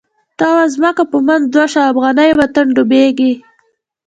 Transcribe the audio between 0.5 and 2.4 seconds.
وا ځمکه په منځ دوه شوه، افغانی